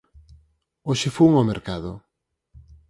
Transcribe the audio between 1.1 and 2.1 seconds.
fun ao mercado